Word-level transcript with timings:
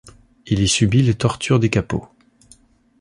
Il 0.47 0.61
y 0.63 0.67
subit 0.67 1.03
les 1.03 1.13
tortures 1.13 1.59
des 1.59 1.69
kapos. 1.69 2.07